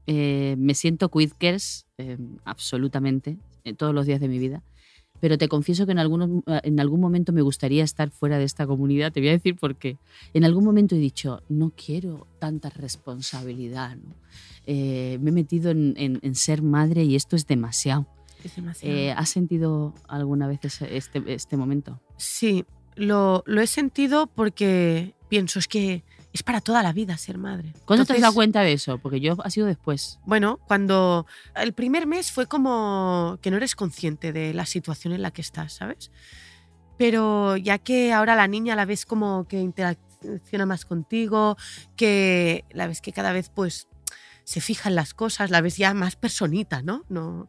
eh, 0.06 0.56
me 0.58 0.74
siento 0.74 1.10
quidkers 1.10 1.86
eh, 1.98 2.18
absolutamente 2.44 3.38
eh, 3.64 3.74
todos 3.74 3.94
los 3.94 4.06
días 4.06 4.20
de 4.20 4.28
mi 4.28 4.38
vida. 4.38 4.62
Pero 5.20 5.36
te 5.38 5.48
confieso 5.48 5.86
que 5.86 5.92
en, 5.92 5.98
algunos, 5.98 6.42
en 6.46 6.80
algún 6.80 7.00
momento 7.00 7.32
me 7.32 7.42
gustaría 7.42 7.84
estar 7.84 8.10
fuera 8.10 8.38
de 8.38 8.44
esta 8.44 8.66
comunidad. 8.66 9.12
Te 9.12 9.20
voy 9.20 9.28
a 9.28 9.32
decir 9.32 9.56
por 9.56 9.76
qué. 9.76 9.98
En 10.34 10.44
algún 10.44 10.64
momento 10.64 10.94
he 10.96 10.98
dicho, 10.98 11.42
no 11.48 11.70
quiero 11.76 12.26
tanta 12.38 12.70
responsabilidad. 12.70 13.96
¿no? 13.96 14.14
Eh, 14.66 15.18
me 15.20 15.30
he 15.30 15.32
metido 15.32 15.70
en, 15.70 15.94
en- 15.96 16.18
en 16.22 16.34
ser 16.34 16.62
madre 16.62 17.04
y 17.04 17.16
esto 17.16 17.36
es 17.36 17.46
demasiado. 17.46 18.06
Es 18.44 18.56
demasiado. 18.56 18.96
Eh, 18.96 19.12
¿Has 19.12 19.28
sentido 19.28 19.94
alguna 20.08 20.46
vez 20.48 20.60
este, 20.80 21.22
este 21.34 21.56
momento? 21.56 22.00
Sí, 22.16 22.64
lo, 22.96 23.42
lo 23.46 23.60
he 23.60 23.66
sentido 23.66 24.26
porque 24.26 25.14
pienso, 25.28 25.58
es 25.58 25.68
que 25.68 26.02
es 26.32 26.42
para 26.42 26.60
toda 26.60 26.82
la 26.82 26.92
vida 26.92 27.16
ser 27.16 27.38
madre. 27.38 27.72
¿Cuándo 27.84 28.04
te 28.04 28.12
has 28.12 28.20
dado 28.20 28.34
cuenta 28.34 28.60
de 28.62 28.72
eso? 28.72 28.98
Porque 28.98 29.20
yo 29.20 29.36
ha 29.42 29.50
sido 29.50 29.66
después. 29.66 30.18
Bueno, 30.24 30.58
cuando 30.66 31.26
el 31.56 31.72
primer 31.72 32.06
mes 32.06 32.30
fue 32.30 32.46
como 32.46 33.38
que 33.42 33.50
no 33.50 33.56
eres 33.56 33.74
consciente 33.74 34.32
de 34.32 34.54
la 34.54 34.66
situación 34.66 35.12
en 35.12 35.22
la 35.22 35.32
que 35.32 35.40
estás, 35.40 35.72
¿sabes? 35.74 36.10
Pero 36.96 37.56
ya 37.56 37.78
que 37.78 38.12
ahora 38.12 38.36
la 38.36 38.46
niña 38.46 38.76
la 38.76 38.84
ves 38.84 39.06
como 39.06 39.48
que 39.48 39.60
interacciona 39.60 40.66
más 40.66 40.84
contigo, 40.84 41.56
que 41.96 42.64
la 42.70 42.86
ves 42.86 43.00
que 43.00 43.12
cada 43.12 43.32
vez 43.32 43.50
pues 43.50 43.88
se 44.44 44.60
fija 44.60 44.88
en 44.88 44.94
las 44.94 45.14
cosas, 45.14 45.50
la 45.50 45.60
ves 45.60 45.76
ya 45.76 45.94
más 45.94 46.16
personita, 46.16 46.82
¿no? 46.82 47.04
No 47.08 47.48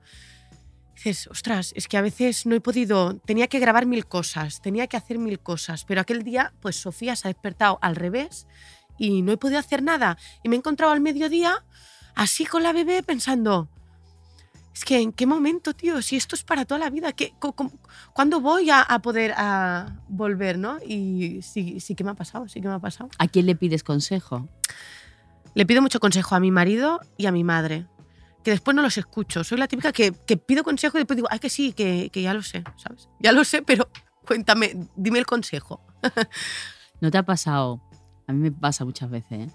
dices, 1.03 1.27
ostras, 1.27 1.74
es 1.75 1.88
que 1.88 1.98
a 1.98 2.01
veces 2.01 2.46
no 2.46 2.55
he 2.55 2.62
podido, 2.62 3.17
tenía 3.25 3.48
que 3.48 3.60
grabar 3.60 3.86
mil 3.86 4.05
cosas, 4.05 4.62
tenía 4.62 4.88
que 4.88 4.98
hacer 4.98 5.17
mil 5.17 5.39
cosas, 5.39 5.84
pero 5.86 6.01
aquel 6.01 6.24
día 6.24 6.53
pues 6.60 6.75
Sofía 6.75 7.15
se 7.15 7.27
ha 7.27 7.34
despertado 7.34 7.79
al 7.81 7.96
revés 7.96 8.48
y 8.98 9.22
no 9.22 9.31
he 9.31 9.38
podido 9.38 9.60
hacer 9.60 9.81
nada 9.81 10.17
y 10.43 10.50
me 10.50 10.55
he 10.55 10.60
encontrado 10.60 10.93
al 10.93 11.01
mediodía 11.01 11.65
así 12.15 12.46
con 12.46 12.62
la 12.62 12.72
bebé 12.72 13.01
pensando, 13.01 13.70
es 14.74 14.86
que 14.86 15.00
en 15.00 15.12
qué 15.12 15.25
momento, 15.25 15.74
tío, 15.74 16.01
si 16.01 16.15
esto 16.15 16.36
es 16.36 16.43
para 16.43 16.65
toda 16.65 16.79
la 16.79 16.89
vida, 16.89 17.12
¿qué, 17.12 17.34
¿cuándo 18.13 18.39
voy 18.39 18.70
a, 18.70 18.81
a 18.81 19.01
poder 19.01 19.34
a 19.36 19.98
volver, 20.08 20.58
no? 20.58 20.77
Y 20.86 21.41
sí, 21.41 21.79
sí 21.79 21.93
que 21.96 22.03
me 22.03 22.12
ha 22.12 22.13
pasado, 22.15 22.48
sí 22.48 22.62
que 22.62 22.67
me 22.67 22.75
ha 22.75 22.79
pasado. 22.79 23.10
¿A 23.17 23.27
quién 23.27 23.48
le 23.48 23.55
pides 23.55 23.84
consejo? 23.84 24.48
Le 25.53 25.65
pido 25.65 25.81
mucho 25.81 26.00
consejo 26.00 26.36
a 26.36 26.39
mi 26.39 26.51
marido 26.51 27.01
y 27.17 27.25
a 27.25 27.34
mi 27.34 27.43
madre, 27.43 27.86
que 28.43 28.51
después 28.51 28.75
no 28.75 28.81
los 28.81 28.98
escucho. 28.98 29.43
Soy 29.43 29.57
la 29.57 29.67
típica 29.67 29.91
que, 29.91 30.12
que 30.12 30.38
pido 30.38 30.63
consejo 30.63 30.98
y 30.98 31.01
después 31.01 31.15
digo, 31.15 31.27
ay, 31.31 31.39
que 31.39 31.50
sí, 31.50 31.74
que, 31.74 32.10
que 32.12 32.21
ya 32.21 32.33
lo 32.33 32.43
sé, 32.43 32.63
¿sabes? 32.77 33.10
Ya 33.19 33.31
lo 33.31 33.43
sé, 33.43 33.62
pero 33.62 33.89
cuéntame, 34.25 34.88
dime 34.95 35.19
el 35.19 35.25
consejo. 35.25 35.81
¿No 37.01 37.12
te 37.12 37.17
ha 37.17 37.24
pasado? 37.24 37.81
A 38.27 38.33
mí 38.33 38.39
me 38.39 38.51
pasa 38.51 38.86
muchas 38.86 39.10
veces, 39.10 39.31
¿eh? 39.31 39.51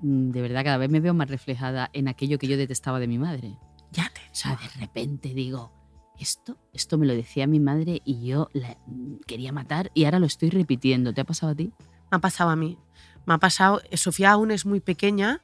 Mm, 0.00 0.30
De 0.30 0.42
verdad, 0.42 0.64
cada 0.64 0.76
vez 0.78 0.90
me 0.90 1.00
veo 1.00 1.14
más 1.14 1.28
reflejada 1.28 1.90
en 1.92 2.08
aquello 2.08 2.38
que 2.38 2.46
yo 2.46 2.56
detestaba 2.56 3.00
de 3.00 3.08
mi 3.08 3.18
madre. 3.18 3.58
Ya 3.92 4.10
te. 4.12 4.20
O 4.20 4.34
sea, 4.34 4.56
de 4.56 4.80
repente 4.80 5.34
digo, 5.34 5.72
esto, 6.18 6.58
esto 6.72 6.98
me 6.98 7.06
lo 7.06 7.14
decía 7.14 7.46
mi 7.46 7.60
madre 7.60 8.00
y 8.04 8.26
yo 8.26 8.48
la 8.52 8.76
mm, 8.86 9.16
quería 9.26 9.52
matar 9.52 9.90
y 9.94 10.04
ahora 10.04 10.18
lo 10.18 10.26
estoy 10.26 10.50
repitiendo. 10.50 11.12
¿Te 11.12 11.20
ha 11.20 11.24
pasado 11.24 11.52
a 11.52 11.54
ti? 11.54 11.72
Me 12.10 12.16
ha 12.16 12.18
pasado 12.20 12.50
a 12.50 12.56
mí. 12.56 12.78
Me 13.26 13.34
ha 13.34 13.38
pasado. 13.38 13.82
Sofía 13.94 14.32
aún 14.32 14.50
es 14.50 14.66
muy 14.66 14.80
pequeña, 14.80 15.42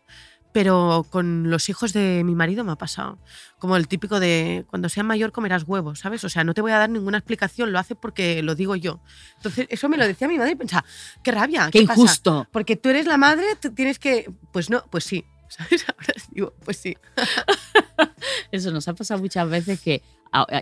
pero 0.52 1.06
con 1.08 1.50
los 1.50 1.68
hijos 1.68 1.92
de 1.92 2.22
mi 2.24 2.34
marido 2.34 2.62
me 2.62 2.72
ha 2.72 2.76
pasado. 2.76 3.18
Como 3.58 3.76
el 3.76 3.88
típico 3.88 4.20
de 4.20 4.64
cuando 4.68 4.88
seas 4.88 5.06
mayor 5.06 5.32
comerás 5.32 5.64
huevos, 5.66 6.00
¿sabes? 6.00 6.22
O 6.24 6.28
sea, 6.28 6.44
no 6.44 6.54
te 6.54 6.60
voy 6.60 6.72
a 6.72 6.78
dar 6.78 6.90
ninguna 6.90 7.18
explicación, 7.18 7.72
lo 7.72 7.78
hace 7.78 7.94
porque 7.94 8.42
lo 8.42 8.54
digo 8.54 8.76
yo. 8.76 9.00
Entonces, 9.36 9.66
eso 9.70 9.88
me 9.88 9.96
lo 9.96 10.06
decía 10.06 10.28
mi 10.28 10.38
madre 10.38 10.52
y 10.52 10.56
pensaba, 10.56 10.84
qué 11.22 11.32
rabia, 11.32 11.68
¡Qué, 11.72 11.80
¿qué, 11.80 11.86
pasa? 11.86 12.00
injusto! 12.00 12.46
Porque 12.52 12.76
tú 12.76 12.90
eres 12.90 13.06
la 13.06 13.16
madre, 13.16 13.44
tú 13.60 13.72
tienes 13.72 13.98
que. 13.98 14.30
Pues 14.52 14.68
no, 14.70 14.84
pues 14.90 15.04
sí. 15.04 15.24
¿Sabes? 15.48 15.84
Ahora 15.88 16.14
digo, 16.30 16.54
pues 16.64 16.76
sí. 16.76 16.96
Eso 18.52 18.70
nos 18.70 18.88
ha 18.88 18.94
pasado 18.94 19.20
muchas 19.20 19.48
veces 19.48 19.80
que, 19.80 20.02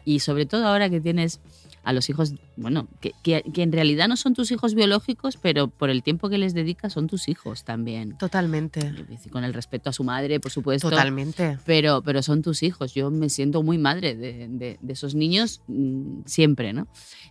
y 0.04 0.20
sobre 0.20 0.46
todo 0.46 0.66
ahora 0.66 0.90
que 0.90 1.00
tienes 1.00 1.40
a 1.82 1.92
los 1.94 2.10
hijos, 2.10 2.34
bueno, 2.56 2.88
que, 3.00 3.12
que- 3.22 3.42
que 3.54 3.62
en 3.62 3.72
realidad 3.72 4.06
no 4.08 4.16
son 4.16 4.34
tus 4.34 4.50
hijos 4.50 4.74
biológicos, 4.74 5.36
pero 5.38 5.68
por 5.68 5.88
el 5.90 6.02
tiempo 6.02 6.28
que 6.28 6.36
les 6.38 6.52
dedicas 6.52 6.92
son 6.92 7.06
tus 7.06 7.28
hijos 7.28 7.64
también. 7.64 8.18
Totalmente. 8.18 8.92
Con 9.30 9.44
el 9.44 9.54
respeto 9.54 9.88
a 9.90 9.92
su 9.92 10.04
madre, 10.04 10.40
por 10.40 10.50
supuesto. 10.52 10.90
Totalmente. 10.90 11.58
Pero, 11.64 12.02
pero 12.02 12.22
son 12.22 12.42
tus 12.42 12.62
hijos. 12.62 12.92
Yo 12.94 13.10
me 13.10 13.28
siento 13.30 13.62
muy 13.62 13.78
madre 13.78 14.14
de, 14.14 14.48
de- 14.48 14.78
de 14.80 14.92
esos 14.92 15.14
niños 15.14 15.62
mm, 15.68 16.20
siempre, 16.26 16.72
¿no? 16.72 16.86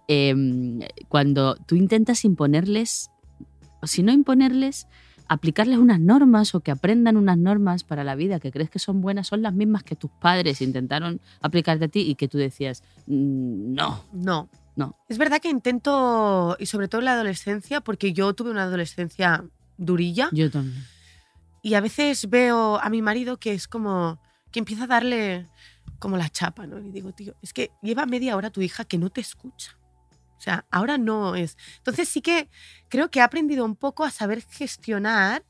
Em, 0.08 0.79
cuando 1.08 1.56
tú 1.68 1.75
intentas 1.75 2.25
imponerles, 2.25 3.12
o 3.82 3.88
si 3.88 4.01
no 4.03 4.12
imponerles, 4.12 4.88
aplicarles 5.30 5.78
unas 5.78 6.00
normas 6.00 6.54
o 6.56 6.60
que 6.60 6.72
aprendan 6.72 7.16
unas 7.16 7.38
normas 7.38 7.84
para 7.84 8.04
la 8.04 8.16
vida 8.16 8.40
que 8.40 8.52
crees 8.52 8.70
que 8.70 8.80
son 8.80 9.00
buenas, 9.00 9.28
son 9.28 9.42
las 9.42 9.54
mismas 9.54 9.84
que 9.84 9.96
tus 9.96 10.12
padres 10.12 10.62
intentaron 10.62 11.22
aplicarte 11.42 11.86
a 11.86 11.88
ti 11.88 12.02
y 12.02 12.16
que 12.16 12.28
tú 12.28 12.38
decías, 12.38 12.84
"Mm, 13.08 13.74
no, 13.74 14.04
No. 14.12 14.50
No. 14.76 14.96
Es 15.10 15.18
verdad 15.18 15.42
que 15.42 15.50
intento, 15.50 16.56
y 16.58 16.66
sobre 16.66 16.88
todo 16.88 17.02
en 17.02 17.06
la 17.06 17.14
adolescencia, 17.14 17.82
porque 17.82 18.14
yo 18.14 18.34
tuve 18.34 18.50
una 18.52 18.64
adolescencia 18.64 19.44
durilla, 19.78 20.30
yo 20.32 20.50
también. 20.50 20.86
y 21.62 21.74
a 21.74 21.82
veces 21.82 22.30
veo 22.30 22.80
a 22.80 22.90
mi 22.90 23.02
marido 23.02 23.36
que 23.38 23.52
es 23.54 23.68
como 23.68 24.20
que 24.52 24.60
empieza 24.60 24.86
a 24.86 24.88
darle 24.88 25.48
como 26.00 26.16
la 26.16 26.30
chapa, 26.30 26.66
¿no? 26.66 26.80
Y 26.80 26.92
digo, 26.92 27.12
tío, 27.12 27.36
es 27.42 27.52
que 27.52 27.72
lleva 27.82 28.06
media 28.06 28.38
hora 28.38 28.52
tu 28.52 28.62
hija 28.62 28.86
que 28.86 28.98
no 28.98 29.10
te 29.10 29.20
escucha. 29.20 29.76
O 30.39 30.41
sea, 30.41 30.65
ahora 30.72 30.98
no 30.98 31.36
es. 31.36 31.58
Entonces 31.79 32.08
sí 32.08 32.22
que 32.22 32.50
creo 32.88 33.12
que 33.12 33.19
he 33.19 33.22
aprendido 33.22 33.65
un 33.65 33.75
poco 33.75 34.05
a 34.05 34.10
saber 34.10 34.41
gestionar, 34.41 35.43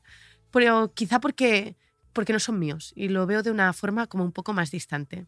pero 0.50 0.92
quizá 0.94 1.20
porque, 1.20 1.76
porque 2.12 2.32
no 2.32 2.40
son 2.40 2.58
míos 2.58 2.92
y 2.96 3.08
lo 3.08 3.24
veo 3.24 3.42
de 3.44 3.52
una 3.52 3.72
forma 3.72 4.08
como 4.08 4.24
un 4.24 4.32
poco 4.32 4.52
más 4.52 4.72
distante. 4.72 5.26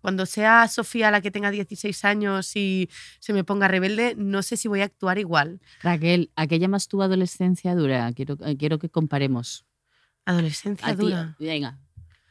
Cuando 0.00 0.26
sea 0.26 0.66
Sofía 0.68 1.10
la 1.12 1.20
que 1.22 1.30
tenga 1.30 1.50
16 1.50 2.04
años 2.04 2.56
y 2.56 2.90
se 3.20 3.32
me 3.32 3.44
ponga 3.44 3.68
rebelde, 3.68 4.14
no 4.18 4.42
sé 4.42 4.56
si 4.58 4.66
voy 4.68 4.80
a 4.82 4.84
actuar 4.84 5.16
igual. 5.18 5.60
Raquel, 5.80 6.30
¿a 6.36 6.46
qué 6.46 6.58
llamas 6.58 6.88
tu 6.88 7.00
adolescencia 7.00 7.74
dura? 7.74 8.12
Quiero, 8.12 8.36
eh, 8.44 8.56
quiero 8.58 8.78
que 8.78 8.90
comparemos. 8.90 9.64
Adolescencia 10.26 10.88
A 10.88 10.94
dura. 10.94 11.36
venga, 11.38 11.78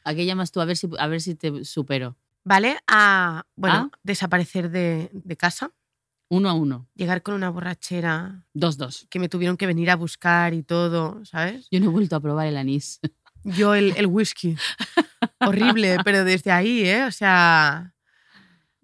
¿a 0.04 0.14
qué 0.14 0.26
llamas 0.26 0.52
tú? 0.52 0.60
A 0.62 0.66
ver 0.66 0.76
si, 0.78 0.88
a 1.00 1.08
ver 1.08 1.22
si 1.22 1.34
te 1.36 1.64
supero. 1.64 2.18
¿Vale? 2.44 2.78
A, 2.88 3.46
bueno, 3.56 3.90
Ah. 3.94 4.00
desaparecer 4.04 4.70
de, 4.70 5.10
de 5.14 5.38
casa, 5.38 5.72
Uno 6.30 6.50
a 6.50 6.54
uno. 6.54 6.88
llegar 6.96 7.22
con 7.22 7.36
una 7.36 7.50
borrachera 7.50 8.46
Dos, 8.54 8.78
dos. 8.78 9.06
que 9.10 9.20
me 9.20 9.30
tuvieron 9.30 9.56
que 9.58 9.68
venir 9.68 9.90
a 9.92 9.96
buscar 9.96 10.54
y 10.54 10.64
todo, 10.64 11.24
¿sabes? 11.26 11.68
Yo 11.70 11.80
no 11.80 11.88
he 11.88 11.90
vuelto 11.90 12.16
a 12.16 12.20
probar 12.20 12.48
el 12.48 12.58
anís. 12.58 13.00
Yo 13.44 13.76
el, 13.76 13.94
el 13.98 14.08
whisky. 14.08 14.56
Horrible, 15.40 15.98
pero 16.06 16.24
desde 16.24 16.52
ahí, 16.52 16.84
¿eh? 16.86 17.04
O 17.04 17.12
sea, 17.12 17.94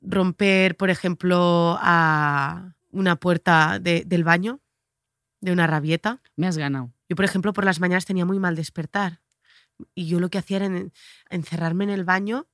romper, 0.01 0.75
por 0.77 0.89
ejemplo, 0.89 1.77
a 1.79 2.75
una 2.91 3.15
puerta 3.15 3.79
de- 3.79 4.03
del 4.05 4.23
baño, 4.23 4.59
de 5.41 5.51
una 5.53 5.65
rabieta. 5.65 6.21
Me 6.35 6.45
has 6.47 6.57
ganado. 6.57 6.91
Yo, 7.07 7.15
por 7.15 7.25
ejemplo, 7.25 7.53
por 7.53 7.63
las 7.65 7.79
mañanas 7.79 8.05
tenía 8.05 8.25
muy 8.25 8.37
mal 8.39 8.55
despertar. 8.55 9.21
Y 9.95 10.07
yo 10.07 10.19
lo 10.19 10.29
que 10.29 10.37
hacía 10.39 10.57
era 10.57 10.65
en- 10.65 10.91
encerrarme 11.29 11.85
en 11.85 11.89
el 11.91 12.03
baño 12.03 12.47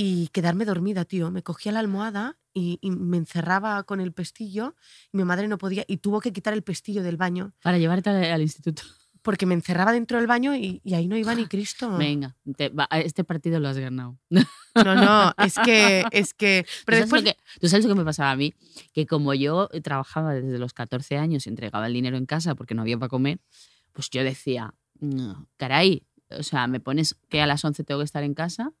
y 0.00 0.28
quedarme 0.28 0.64
dormida, 0.64 1.04
tío. 1.04 1.32
Me 1.32 1.42
cogía 1.42 1.72
la 1.72 1.80
almohada 1.80 2.38
y, 2.54 2.78
y 2.80 2.92
me 2.92 3.16
encerraba 3.16 3.82
con 3.82 4.00
el 4.00 4.12
pestillo 4.12 4.76
y 5.12 5.16
mi 5.16 5.24
madre 5.24 5.48
no 5.48 5.58
podía 5.58 5.84
y 5.88 5.96
tuvo 5.96 6.20
que 6.20 6.32
quitar 6.32 6.54
el 6.54 6.62
pestillo 6.62 7.02
del 7.02 7.16
baño 7.16 7.52
Para 7.64 7.78
llevarte 7.78 8.08
al, 8.10 8.22
al 8.24 8.40
instituto. 8.42 8.82
porque 9.22 9.44
me 9.44 9.54
encerraba 9.54 9.90
dentro 9.90 10.18
del 10.18 10.28
baño 10.28 10.54
y, 10.54 10.80
y 10.84 10.94
ahí 10.94 11.08
no 11.08 11.16
iba 11.16 11.34
ni 11.34 11.46
Cristo. 11.46 11.96
Venga, 11.98 12.36
te- 12.56 12.68
va, 12.68 12.84
este 12.92 13.24
partido 13.24 13.58
lo 13.58 13.66
has 13.68 13.76
ganado. 13.78 14.16
No, 14.84 14.94
no, 14.94 15.32
es 15.44 15.56
que, 15.64 16.04
es 16.12 16.34
que, 16.34 16.64
¿Tú 16.78 16.82
pero 16.86 16.98
sabes, 16.98 17.10
después, 17.10 17.22
que, 17.24 17.60
tú 17.60 17.68
sabes 17.68 17.84
lo 17.84 17.92
que 17.94 17.98
me 17.98 18.04
pasaba 18.04 18.30
a 18.30 18.36
mí? 18.36 18.54
Que 18.92 19.04
como 19.06 19.34
yo 19.34 19.66
trabajaba 19.82 20.34
desde 20.34 20.56
los 20.60 20.72
14 20.72 21.16
años 21.18 21.44
y 21.44 21.48
entregaba 21.50 21.88
el 21.88 21.94
dinero 21.94 22.16
en 22.16 22.26
casa 22.26 22.54
porque 22.54 22.76
no 22.76 22.82
había 22.82 22.96
para 22.96 23.08
comer, 23.08 23.40
pues 23.92 24.08
yo 24.10 24.22
decía, 24.22 24.72
"No, 25.00 25.48
caray, 25.56 26.06
o 26.30 26.44
sea, 26.44 26.68
me 26.68 26.78
pones 26.78 27.16
que 27.28 27.40
a 27.42 27.48
las 27.48 27.64
11 27.64 27.82
tengo 27.82 27.98
que 27.98 28.04
estar 28.04 28.22
en 28.22 28.34
casa, 28.34 28.72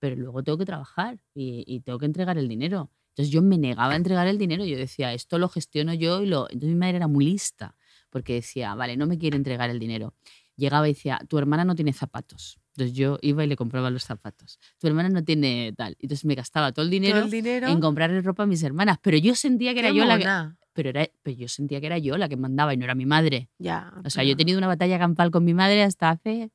pero 0.00 0.16
luego 0.16 0.42
tengo 0.42 0.58
que 0.58 0.66
trabajar 0.66 1.20
y, 1.34 1.62
y 1.66 1.80
tengo 1.80 1.98
que 2.00 2.06
entregar 2.06 2.36
el 2.38 2.48
dinero. 2.48 2.90
Entonces 3.10 3.32
yo 3.32 3.42
me 3.42 3.58
negaba 3.58 3.92
a 3.92 3.96
entregar 3.96 4.26
el 4.26 4.38
dinero. 4.38 4.64
Yo 4.64 4.78
decía, 4.78 5.12
esto 5.12 5.38
lo 5.38 5.48
gestiono 5.48 5.94
yo 5.94 6.22
y 6.22 6.26
lo... 6.26 6.46
Entonces 6.50 6.70
mi 6.70 6.74
madre 6.74 6.96
era 6.96 7.06
muy 7.08 7.24
lista 7.24 7.76
porque 8.08 8.34
decía, 8.34 8.74
vale, 8.74 8.96
no 8.96 9.06
me 9.06 9.18
quiere 9.18 9.36
entregar 9.36 9.70
el 9.70 9.78
dinero. 9.78 10.14
Llegaba 10.56 10.88
y 10.88 10.92
decía, 10.92 11.20
tu 11.28 11.38
hermana 11.38 11.64
no 11.64 11.74
tiene 11.74 11.92
zapatos. 11.92 12.58
Entonces 12.74 12.96
yo 12.96 13.18
iba 13.22 13.44
y 13.44 13.46
le 13.46 13.56
compraba 13.56 13.90
los 13.90 14.04
zapatos. 14.04 14.58
Tu 14.78 14.86
hermana 14.86 15.08
no 15.08 15.24
tiene 15.24 15.72
tal. 15.76 15.96
Entonces 15.98 16.24
me 16.24 16.34
gastaba 16.34 16.72
todo 16.72 16.84
el 16.84 16.90
dinero, 16.90 17.16
todo 17.16 17.24
el 17.24 17.30
dinero. 17.30 17.68
en 17.68 17.80
comprarle 17.80 18.20
ropa 18.20 18.44
a 18.44 18.46
mis 18.46 18.62
hermanas. 18.62 18.98
Pero 19.02 19.16
yo 19.16 19.34
sentía 19.34 19.74
que 19.74 19.80
era 19.80 19.90
yo 19.90 20.04
la 20.04 20.18
que... 20.18 20.54
Pero, 20.72 20.88
era, 20.90 21.08
pero 21.22 21.36
yo 21.36 21.48
sentía 21.48 21.80
que 21.80 21.86
era 21.86 21.98
yo 21.98 22.16
la 22.16 22.28
que 22.28 22.36
mandaba 22.36 22.72
y 22.72 22.76
no 22.76 22.84
era 22.84 22.94
mi 22.94 23.04
madre. 23.04 23.50
Ya. 23.58 23.92
O 24.04 24.10
sea, 24.10 24.22
yo 24.22 24.32
he 24.32 24.36
tenido 24.36 24.56
una 24.56 24.68
batalla 24.68 24.98
campal 24.98 25.30
con 25.30 25.44
mi 25.44 25.52
madre 25.52 25.82
hasta 25.82 26.10
hace... 26.10 26.52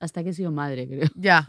Hasta 0.00 0.24
que 0.24 0.30
he 0.30 0.32
sido 0.32 0.50
madre, 0.50 0.88
creo. 0.88 1.10
Ya, 1.14 1.44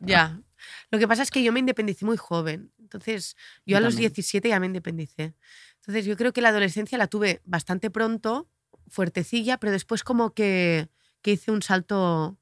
ya. 0.00 0.40
Lo 0.90 0.98
que 0.98 1.08
pasa 1.08 1.22
es 1.22 1.30
que 1.30 1.42
yo 1.42 1.52
me 1.52 1.60
independicé 1.60 2.04
muy 2.04 2.16
joven. 2.16 2.72
Entonces, 2.78 3.36
yo, 3.66 3.72
Yo 3.72 3.76
a 3.78 3.80
los 3.80 3.94
también. 3.94 4.12
17 4.12 4.48
ya 4.48 4.60
me 4.60 4.66
independicé. 4.66 5.34
Entonces, 5.76 6.04
yo 6.04 6.16
creo 6.16 6.32
que 6.32 6.40
la 6.40 6.50
adolescencia 6.50 6.98
la 6.98 7.06
tuve 7.06 7.40
bastante 7.44 7.90
pronto, 7.90 8.48
fuertecilla, 8.88 9.58
pero 9.58 9.72
después 9.72 10.04
como 10.04 10.34
que, 10.34 10.88
que 11.22 11.32
hice 11.32 11.50
un 11.50 11.62
salto 11.62 12.38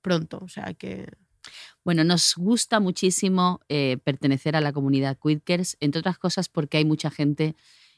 pronto. 0.00 0.38
O 0.42 0.48
sea, 0.48 0.74
que... 0.74 1.06
Bueno, 1.84 2.04
nos 2.04 2.34
gusta 2.36 2.80
muchísimo 2.80 3.60
eh, 3.68 3.98
pertenecer 4.04 4.54
a 4.54 4.60
la 4.60 4.72
comunidad 4.72 5.18
Quidkers, 5.20 5.76
entre 5.80 6.00
otras 6.00 6.18
cosas 6.18 6.48
porque 6.48 6.76
hay 6.76 6.84
mucha 6.84 7.10
gente 7.10 7.56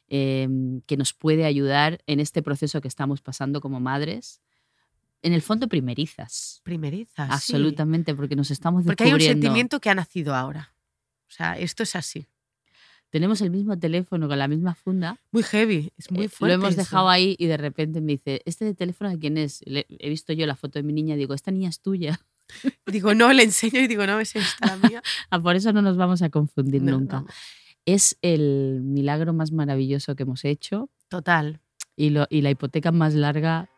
eh, 0.08 0.48
que 0.86 0.96
nos 0.96 1.12
puede 1.12 1.44
ayudar 1.44 2.02
en 2.06 2.20
este 2.20 2.42
proceso 2.42 2.80
que 2.80 2.88
estamos 2.88 3.20
pasando 3.20 3.60
como 3.60 3.80
madres. 3.80 4.40
En 5.24 5.32
el 5.32 5.42
fondo, 5.42 5.68
primerizas. 5.68 6.60
Primerizas. 6.64 7.26
sí. 7.28 7.52
Absolutamente, 7.54 8.14
porque 8.14 8.36
nos 8.36 8.50
estamos 8.50 8.84
Porque 8.84 9.04
hay 9.04 9.12
un 9.12 9.18
descubriendo. 9.18 9.46
sentimiento 9.46 9.80
que 9.80 9.90
ha 9.90 9.94
nacido 9.94 10.34
ahora. 10.34 10.74
O 11.28 11.30
sea, 11.32 11.58
esto 11.58 11.82
es 11.82 11.96
así. 11.96 12.26
Tenemos 13.10 13.40
el 13.40 13.50
mismo 13.50 13.78
teléfono 13.78 14.28
con 14.28 14.38
la 14.38 14.48
misma 14.48 14.74
funda. 14.74 15.18
Muy 15.30 15.42
heavy, 15.44 15.92
es 15.96 16.10
muy 16.10 16.26
Eh, 16.26 16.28
fuerte. 16.28 16.56
Lo 16.56 16.62
hemos 16.62 16.72
eso. 16.74 16.82
dejado 16.82 17.08
ahí 17.08 17.36
y 17.38 17.46
de 17.46 17.56
repente 17.56 18.00
me 18.00 18.12
dice, 18.12 18.42
¿este 18.44 18.74
teléfono 18.74 19.08
de 19.10 19.18
quién 19.18 19.38
es? 19.38 19.62
Le- 19.66 19.86
he 19.88 20.08
visto 20.08 20.32
yo 20.32 20.46
la 20.46 20.56
foto 20.56 20.78
de 20.78 20.82
mi 20.82 20.92
niña 20.92 21.14
y 21.14 21.18
digo, 21.18 21.32
esta 21.34 21.50
niña 21.50 21.68
es 21.70 21.80
tuya. 21.80 22.20
Digo, 22.86 23.14
no, 23.14 23.32
le 23.32 23.44
enseño 23.44 23.80
y 23.80 23.86
digo, 23.86 24.06
no, 24.06 24.20
es 24.20 24.36
esta 24.36 24.66
la 24.66 24.76
mía. 24.88 25.02
Ah, 25.30 25.40
por 25.40 25.56
eso 25.56 25.72
no 25.72 25.80
nos 25.80 25.96
vamos 25.96 26.20
a 26.22 26.28
confundir 26.28 26.82
No, 26.82 26.92
nunca. 26.98 27.20
no. 27.20 27.26
Es 27.86 28.18
el 28.20 28.80
milagro 28.82 29.32
más 29.32 29.50
maravilloso 29.52 30.14
que 30.16 30.24
hemos 30.24 30.44
hecho 30.44 30.90
Total. 31.08 31.60
y, 31.96 32.10
lo, 32.10 32.26
y 32.28 32.42
la 32.42 32.50
hipoteca 32.50 32.92
más 32.92 33.14
larga 33.14 33.70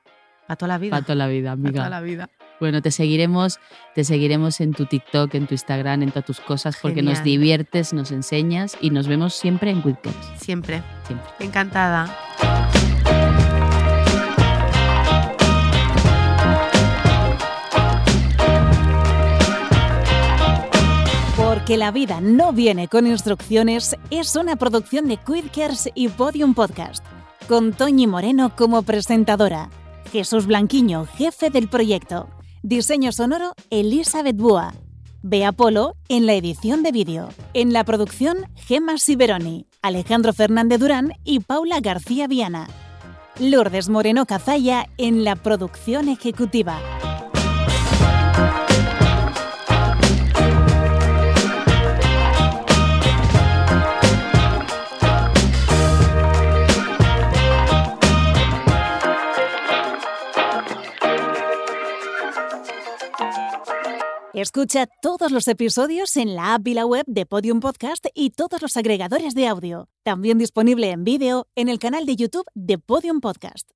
Para 0.46 0.56
toda 0.56 0.68
la 0.68 0.78
vida. 0.78 0.90
para 0.90 1.04
toda 1.04 1.16
la 1.16 1.26
vida, 1.26 1.50
Pa' 1.50 1.56
toda 1.56 1.68
amiga. 1.68 1.90
la 1.90 2.00
vida. 2.00 2.30
Bueno, 2.60 2.80
te 2.80 2.90
seguiremos, 2.90 3.58
te 3.94 4.04
seguiremos 4.04 4.60
en 4.60 4.72
tu 4.72 4.86
TikTok, 4.86 5.34
en 5.34 5.46
tu 5.46 5.54
Instagram, 5.54 6.02
en 6.02 6.10
todas 6.10 6.24
tus 6.24 6.40
cosas, 6.40 6.76
porque 6.80 7.02
nos 7.02 7.22
diviertes, 7.22 7.92
nos 7.92 8.10
enseñas 8.12 8.76
y 8.80 8.90
nos 8.90 9.08
vemos 9.08 9.34
siempre 9.34 9.70
en 9.70 9.82
Quickers. 9.82 10.16
Siempre. 10.38 10.82
Siempre. 11.06 11.28
Encantada. 11.40 12.16
Porque 21.36 21.76
la 21.76 21.90
vida 21.90 22.20
no 22.20 22.52
viene 22.52 22.88
con 22.88 23.06
instrucciones 23.06 23.96
es 24.10 24.36
una 24.36 24.56
producción 24.56 25.06
de 25.06 25.18
Quidkers 25.18 25.90
y 25.94 26.08
Podium 26.08 26.54
Podcast, 26.54 27.04
con 27.48 27.72
Toñi 27.72 28.06
Moreno 28.06 28.54
como 28.56 28.82
presentadora, 28.82 29.68
Jesús 30.06 30.46
Blanquiño, 30.46 31.06
jefe 31.06 31.50
del 31.50 31.68
proyecto, 31.68 32.28
diseño 32.62 33.12
sonoro 33.12 33.52
Elizabeth 33.70 34.36
Búa, 34.36 34.74
Bea 35.22 35.52
Polo 35.52 35.96
en 36.08 36.26
la 36.26 36.34
edición 36.34 36.82
de 36.82 36.92
vídeo, 36.92 37.28
en 37.54 37.72
la 37.72 37.84
producción 37.84 38.46
Gemma 38.54 38.98
Siberoni, 38.98 39.66
Alejandro 39.82 40.32
Fernández 40.32 40.80
Durán 40.80 41.12
y 41.24 41.40
Paula 41.40 41.80
García 41.80 42.26
Viana. 42.26 42.68
Lourdes 43.38 43.88
Moreno 43.88 44.24
Cazalla 44.24 44.88
en 44.96 45.24
la 45.24 45.36
producción 45.36 46.08
ejecutiva. 46.08 46.80
Escucha 64.46 64.86
todos 65.02 65.32
los 65.32 65.48
episodios 65.48 66.16
en 66.16 66.36
la 66.36 66.54
app 66.54 66.68
y 66.68 66.74
la 66.74 66.86
web 66.86 67.04
de 67.08 67.26
Podium 67.26 67.58
Podcast 67.58 68.06
y 68.14 68.30
todos 68.30 68.62
los 68.62 68.76
agregadores 68.76 69.34
de 69.34 69.48
audio. 69.48 69.88
También 70.04 70.38
disponible 70.38 70.92
en 70.92 71.02
vídeo 71.02 71.48
en 71.56 71.68
el 71.68 71.80
canal 71.80 72.06
de 72.06 72.14
YouTube 72.14 72.46
de 72.54 72.78
Podium 72.78 73.20
Podcast. 73.20 73.64